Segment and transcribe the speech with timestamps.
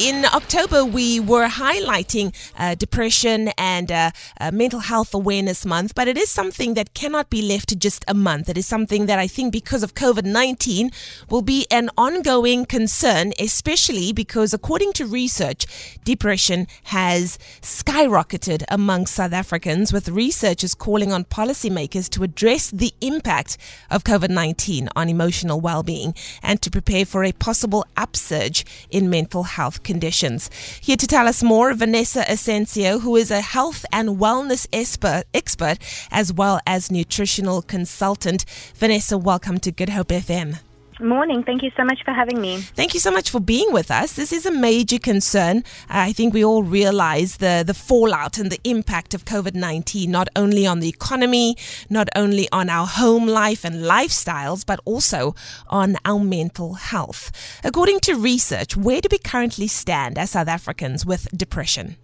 [0.00, 6.06] In October, we were highlighting uh, depression and uh, uh, mental health awareness month, but
[6.06, 8.48] it is something that cannot be left to just a month.
[8.48, 10.92] It is something that I think, because of COVID 19,
[11.28, 15.66] will be an ongoing concern, especially because, according to research,
[16.04, 23.58] depression has skyrocketed among South Africans, with researchers calling on policymakers to address the impact
[23.90, 29.10] of COVID 19 on emotional well being and to prepare for a possible upsurge in
[29.10, 30.50] mental health conditions.
[30.80, 35.78] Here to tell us more, Vanessa Ascencao, who is a health and wellness expert, expert
[36.10, 38.44] as well as nutritional consultant.
[38.74, 40.67] Vanessa, welcome to Good Hope FM.
[41.00, 41.44] Morning.
[41.44, 42.58] Thank you so much for having me.
[42.58, 44.14] Thank you so much for being with us.
[44.14, 45.58] This is a major concern.
[45.88, 50.10] Uh, I think we all realize the, the fallout and the impact of COVID 19,
[50.10, 51.56] not only on the economy,
[51.88, 55.36] not only on our home life and lifestyles, but also
[55.68, 57.30] on our mental health.
[57.62, 61.96] According to research, where do we currently stand as South Africans with depression?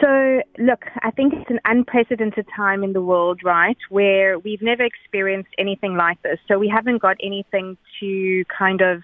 [0.00, 4.84] So, look, I think it's an unprecedented time in the world, right, where we've never
[4.84, 6.38] experienced anything like this.
[6.46, 9.02] So we haven't got anything to kind of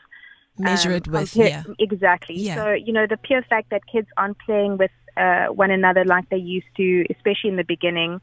[0.59, 1.33] measure um, it with.
[1.33, 1.63] compare- Yeah.
[1.79, 2.37] Exactly.
[2.37, 2.55] Yeah.
[2.57, 6.29] So, you know, the pure fact that kids aren't playing with uh, one another like
[6.29, 8.21] they used to, especially in the beginning,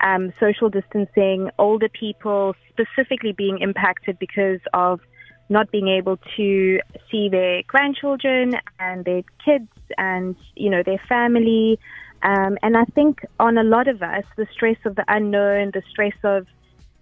[0.00, 5.00] um, social distancing, older people specifically being impacted because of
[5.48, 11.78] not being able to see their grandchildren and their kids and, you know, their family.
[12.22, 15.82] Um, and I think on a lot of us, the stress of the unknown, the
[15.90, 16.46] stress of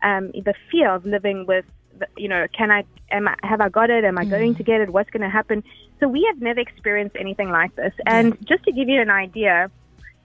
[0.02, 1.64] um, the fear of living with,
[1.98, 4.04] the, you know, can I, am I, have I got it?
[4.04, 4.90] Am I going to get it?
[4.90, 5.62] What's going to happen?
[6.00, 7.92] So we have never experienced anything like this.
[8.06, 9.70] And just to give you an idea,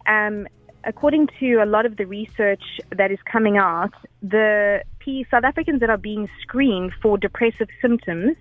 [0.07, 0.47] um,
[0.83, 2.63] according to a lot of the research
[2.95, 8.35] that is coming out, the P- South Africans that are being screened for depressive symptoms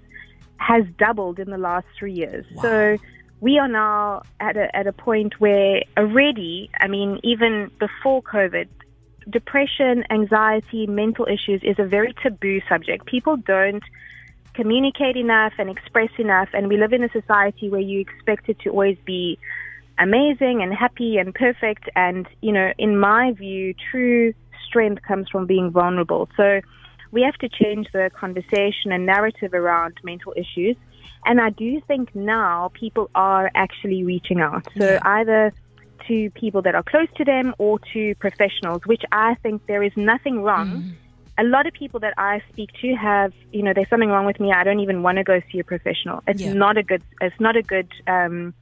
[0.58, 2.46] has doubled in the last three years.
[2.62, 2.96] So
[3.40, 8.68] we are now at a, at a point where already, I mean, even before COVID,
[9.28, 13.06] depression, anxiety, mental issues is a very taboo subject.
[13.06, 13.82] People don't
[14.54, 18.58] communicate enough and express enough, and we live in a society where you expect it
[18.60, 19.38] to always be
[19.98, 21.88] amazing and happy and perfect.
[21.94, 24.32] And, you know, in my view, true
[24.66, 26.28] strength comes from being vulnerable.
[26.36, 26.60] So
[27.12, 30.76] we have to change the conversation and narrative around mental issues.
[31.24, 34.64] And I do think now people are actually reaching out.
[34.76, 35.52] So either
[36.08, 39.92] to people that are close to them or to professionals, which I think there is
[39.96, 40.84] nothing wrong.
[41.38, 44.40] A lot of people that I speak to have, you know, there's something wrong with
[44.40, 44.52] me.
[44.52, 46.22] I don't even want to go see a professional.
[46.26, 46.52] It's Yeah.
[46.52, 47.02] not a good.
[47.20, 47.90] It's not a good.
[48.06, 48.54] Um,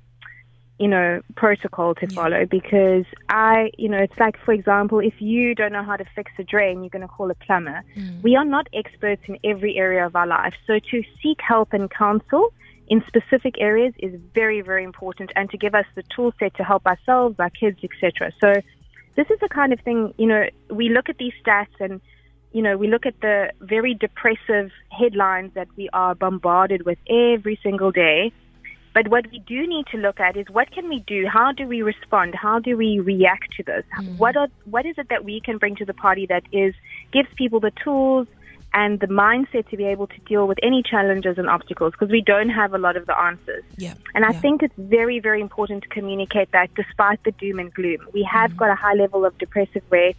[0.79, 5.55] you know, protocol to follow because I, you know, it's like, for example, if you
[5.55, 7.83] don't know how to fix a drain, you're going to call a plumber.
[7.97, 8.23] Mm.
[8.23, 10.55] We are not experts in every area of our life.
[10.67, 12.53] So to seek help and counsel
[12.89, 16.65] in specific areas is very, very important and to give us the tool set to
[16.65, 18.33] help ourselves, our kids, etc.
[18.41, 18.55] So
[19.17, 22.01] this is the kind of thing, you know, we look at these stats and,
[22.53, 27.59] you know, we look at the very depressive headlines that we are bombarded with every
[27.63, 28.33] single day.
[28.95, 31.27] But what we do need to look at is what can we do?
[31.31, 32.35] How do we respond?
[32.35, 33.85] How do we react to this?
[33.99, 34.19] Mm.
[34.19, 36.75] What are what is it that we can bring to the party that is
[37.13, 38.29] gives people the tools
[38.73, 42.21] and the mindset to be able to deal with any challenges and obstacles because we
[42.21, 43.65] don't have a lot of the answers.
[43.77, 43.95] Yeah.
[44.15, 44.41] And I yeah.
[44.41, 48.09] think it's very, very important to communicate that despite the doom and gloom.
[48.13, 48.57] We have mm.
[48.57, 50.19] got a high level of depressive rates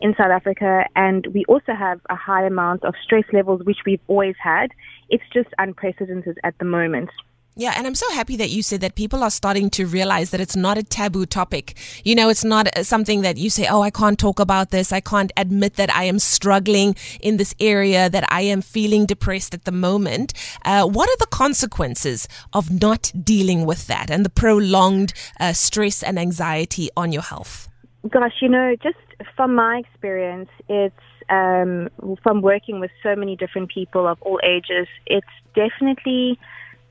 [0.00, 4.00] in South Africa and we also have a high amount of stress levels, which we've
[4.06, 4.70] always had.
[5.08, 7.10] It's just unprecedented at the moment.
[7.56, 10.40] Yeah, and I'm so happy that you said that people are starting to realize that
[10.40, 11.76] it's not a taboo topic.
[12.02, 14.90] You know, it's not uh, something that you say, oh, I can't talk about this.
[14.90, 19.54] I can't admit that I am struggling in this area, that I am feeling depressed
[19.54, 20.32] at the moment.
[20.64, 26.02] Uh, what are the consequences of not dealing with that and the prolonged uh, stress
[26.02, 27.68] and anxiety on your health?
[28.10, 28.98] Gosh, you know, just
[29.36, 30.96] from my experience, it's
[31.30, 31.88] um,
[32.24, 36.36] from working with so many different people of all ages, it's definitely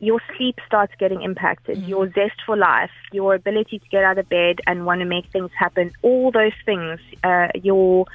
[0.03, 4.27] your sleep starts getting impacted, your zest for life, your ability to get out of
[4.27, 8.05] bed and want to make things happen, all those things, uh, your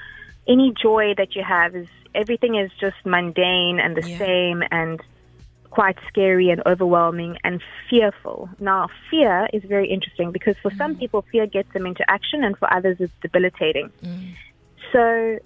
[0.46, 4.19] any joy that you have is everything is just mundane and the Yeah.
[4.19, 5.00] same and
[5.70, 8.49] quite scary and overwhelming and fearful.
[8.58, 12.56] Now, fear is very interesting because for some people, fear gets them into action, and
[12.56, 13.93] for others, it's debilitating.
[14.93, 15.38] So,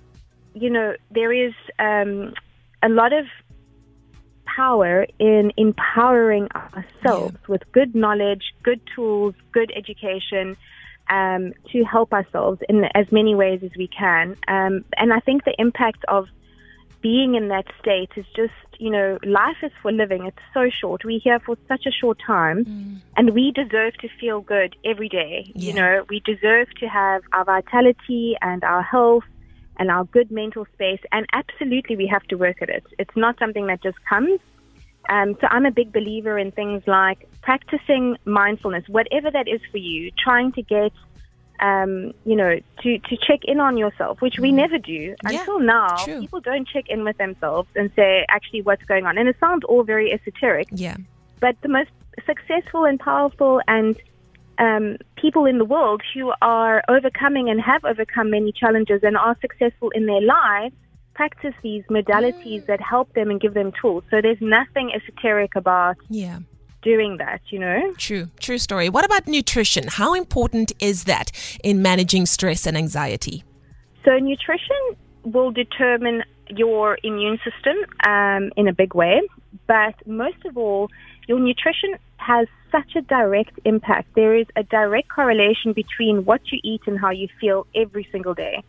[0.55, 2.35] you know, there is um,
[2.83, 3.25] a lot of
[4.57, 10.57] power in empowering ourselves with good knowledge, good tools, good education.
[11.11, 15.45] Um, to help ourselves in as many ways as we can, um, and I think
[15.45, 16.29] the impact of
[17.03, 20.25] being in that state is just, you know, life is for living.
[20.27, 21.05] It's so short.
[21.05, 23.01] We're here for such a short time, mm.
[23.17, 25.53] and we deserve to feel good every day.
[25.55, 25.69] Yeah.
[25.69, 29.25] You know, we deserve to have our vitality and our health
[29.79, 32.85] and our good mental space, and absolutely we have to work at it.
[32.99, 34.41] It's not something that just comes.
[35.09, 39.79] Um, so I'm a big believer in things like practicing mindfulness, whatever that is for
[39.79, 40.93] you, trying to get
[41.63, 45.61] um, you know, to, to check in on yourself, which we never do yeah, until
[45.61, 45.97] now.
[46.05, 46.21] True.
[46.21, 49.17] People don't check in with themselves and say actually what's going on.
[49.17, 50.69] And it sounds all very esoteric.
[50.73, 50.97] Yeah.
[51.41, 51.91] But the most
[52.27, 53.97] successful and powerful and
[54.59, 59.37] um, people in the world who are overcoming and have overcome many challenges and are
[59.41, 60.75] successful in their lives
[61.15, 62.67] practice these modalities mm.
[62.67, 64.03] that help them and give them tools.
[64.11, 66.39] So there's nothing esoteric about yeah
[66.83, 67.93] doing that, you know?
[67.97, 68.89] True, true story.
[68.89, 69.85] What about nutrition?
[69.89, 71.31] How important is that
[71.63, 73.45] in managing stress and anxiety?
[74.05, 76.25] So, nutrition will determine
[76.59, 77.77] your immune system
[78.07, 79.21] um, in a big way,
[79.67, 80.91] but most of all,
[81.29, 84.15] your nutrition has such a direct impact.
[84.15, 88.35] There is a direct correlation between what you eat and how you feel every single
[88.35, 88.63] day.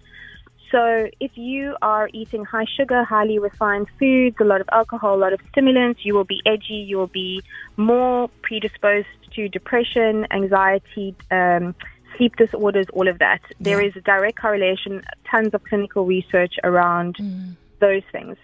[0.72, 5.22] So if you are eating high sugar, highly refined foods, a lot of alcohol, a
[5.26, 7.44] lot of stimulants, you will be edgy, you will be
[7.78, 11.76] more predisposed to depression, anxiety, um,
[12.18, 13.42] sleep disorders, all of that.
[13.50, 13.56] Yeah.
[13.60, 17.56] There is a direct correlation, tons of clinical research around mm.
[17.88, 18.38] Those things.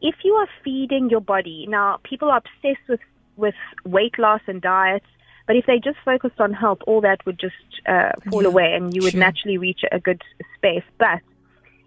[0.00, 3.04] If you are feeding your body, now people are obsessed with,
[3.36, 3.58] with
[3.96, 5.10] weight loss and diets,
[5.46, 8.68] but if they just focused on health, all that would just uh, fall yeah, away
[8.76, 10.22] and you would naturally reach a good
[10.56, 10.86] space.
[10.98, 11.20] But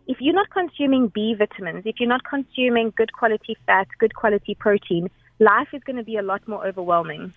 [0.07, 4.55] if you're not consuming B vitamins, if you're not consuming good quality fat, good quality
[4.55, 5.09] protein,
[5.39, 7.33] life is going to be a lot more overwhelming.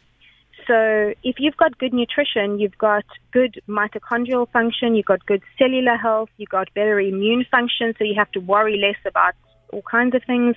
[0.67, 5.97] So if you've got good nutrition, you've got good mitochondrial function, you've got good cellular
[5.97, 9.35] health, you've got better immune function, so you have to worry less about
[9.73, 10.57] all kinds of things.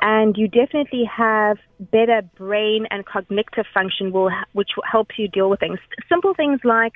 [0.00, 5.60] And you definitely have better brain and cognitive function, will, which helps you deal with
[5.60, 5.78] things.
[6.08, 6.94] Simple things like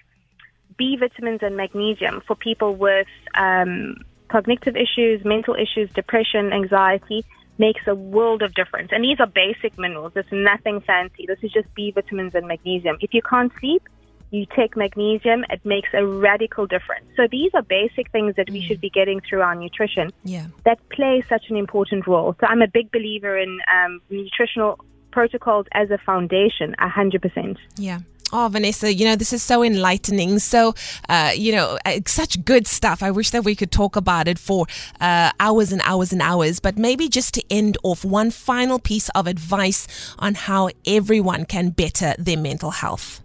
[0.77, 3.97] B vitamins and magnesium for people with um,
[4.29, 7.25] cognitive issues, mental issues, depression, anxiety
[7.59, 8.91] makes a world of difference.
[8.93, 10.13] And these are basic minerals.
[10.15, 11.27] It's nothing fancy.
[11.27, 12.99] This is just B vitamins and magnesium.
[13.01, 13.83] If you can't sleep,
[14.31, 17.07] you take magnesium, it makes a radical difference.
[17.17, 18.67] So these are basic things that we mm.
[18.67, 20.47] should be getting through our nutrition yeah.
[20.65, 22.37] that play such an important role.
[22.41, 24.79] So I'm a big believer in um, nutritional
[25.11, 27.57] protocols as a foundation, 100%.
[27.77, 28.01] Yeah.
[28.31, 30.39] Oh, Vanessa, you know, this is so enlightening.
[30.39, 30.75] So,
[31.09, 33.03] uh, you know, uh, such good stuff.
[33.03, 34.67] I wish that we could talk about it for
[35.01, 36.61] uh, hours and hours and hours.
[36.61, 41.71] But maybe just to end off, one final piece of advice on how everyone can
[41.71, 43.23] better their mental health.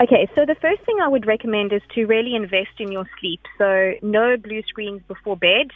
[0.00, 3.40] Okay, so the first thing I would recommend is to really invest in your sleep.
[3.56, 5.70] So, no blue screens before bed.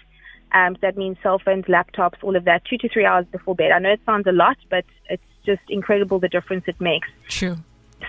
[0.53, 3.55] Um, so that means cell phones, laptops, all of that, two to three hours before
[3.55, 3.73] bed.
[3.73, 7.09] I know it sounds a lot, but it's just incredible the difference it makes.
[7.29, 7.57] True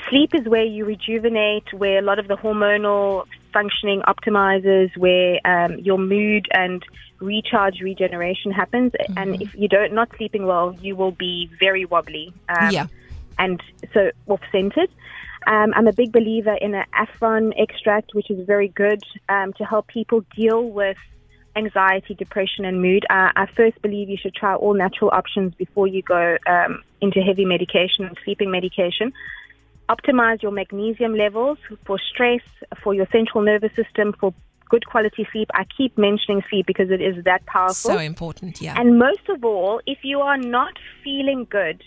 [0.10, 5.78] sleep is where you rejuvenate, where a lot of the hormonal functioning optimizes, where um,
[5.80, 6.84] your mood and
[7.20, 8.92] recharge regeneration happens.
[8.92, 9.18] Mm-hmm.
[9.18, 12.34] And if you don't not sleeping well, you will be very wobbly.
[12.50, 12.88] Um, yeah.
[13.40, 13.62] And
[13.94, 14.90] so off centered.
[15.48, 19.64] Um, I'm a big believer in an Affron extract, which is very good um, to
[19.64, 20.98] help people deal with
[21.56, 23.06] anxiety, depression, and mood.
[23.10, 27.22] Uh, I first believe you should try all natural options before you go um, into
[27.22, 29.14] heavy medication and sleeping medication
[29.90, 32.42] optimize your magnesium levels for stress,
[32.84, 34.34] for your central nervous system, for
[34.70, 35.50] good quality sleep.
[35.54, 37.92] I keep mentioning sleep because it is that powerful.
[37.92, 38.80] So important, yeah.
[38.80, 40.74] And most of all, if you are not
[41.04, 41.84] feeling good,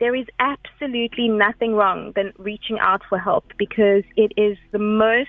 [0.00, 5.28] there is absolutely nothing wrong than reaching out for help because it is the most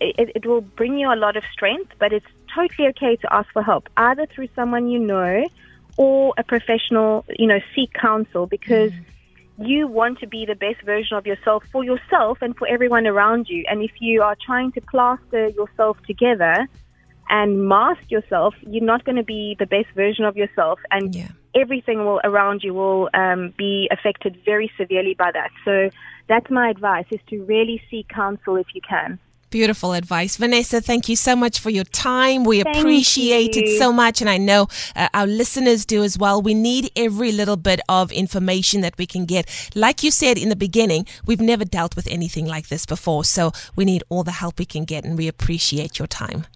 [0.00, 3.50] it, it, will bring you a lot of strength, but it's totally okay to ask
[3.52, 5.44] for help, either through someone you know
[5.96, 9.04] or a professional, you know, seek counsel because mm
[9.58, 13.48] you want to be the best version of yourself for yourself and for everyone around
[13.48, 13.64] you.
[13.68, 16.66] And if you are trying to plaster yourself together
[17.28, 20.78] and mask yourself, you're not going to be the best version of yourself.
[20.90, 21.28] And yeah.
[21.54, 25.50] everything will around you will um, be affected very severely by that.
[25.64, 25.90] So
[26.28, 29.18] that's my advice: is to really seek counsel if you can.
[29.52, 30.38] Beautiful advice.
[30.38, 32.42] Vanessa, thank you so much for your time.
[32.42, 33.64] We thank appreciate you.
[33.64, 34.22] it so much.
[34.22, 36.40] And I know uh, our listeners do as well.
[36.40, 39.46] We need every little bit of information that we can get.
[39.74, 43.26] Like you said in the beginning, we've never dealt with anything like this before.
[43.26, 45.04] So we need all the help we can get.
[45.04, 46.46] And we appreciate your time.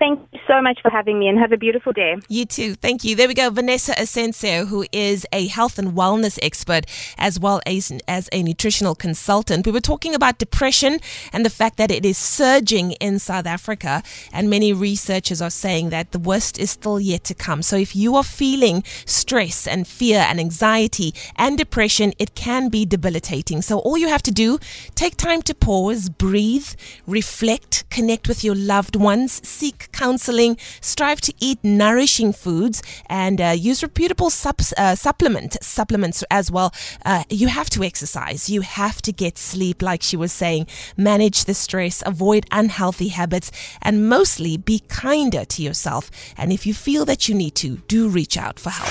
[0.00, 2.16] Thank you so much for having me and have a beautiful day.
[2.28, 2.74] You too.
[2.74, 3.14] Thank you.
[3.14, 3.50] There we go.
[3.50, 6.86] Vanessa Ascencao, who is a health and wellness expert
[7.18, 9.66] as well as, as a nutritional consultant.
[9.66, 11.00] We were talking about depression
[11.34, 14.02] and the fact that it is surging in South Africa.
[14.32, 17.60] And many researchers are saying that the worst is still yet to come.
[17.60, 22.86] So if you are feeling stress and fear and anxiety and depression, it can be
[22.86, 23.60] debilitating.
[23.60, 24.58] So all you have to do,
[24.94, 26.68] take time to pause, breathe,
[27.06, 33.54] reflect, connect with your loved ones, seek counseling, strive to eat nourishing foods, and uh,
[33.56, 36.72] use reputable sub- uh, supplement supplements as well.
[37.04, 38.48] Uh, you have to exercise.
[38.50, 40.66] You have to get sleep, like she was saying.
[40.96, 43.50] Manage the stress, avoid unhealthy habits,
[43.82, 46.10] and mostly be kinder to yourself.
[46.36, 48.90] And if you feel that you need to, do reach out for help.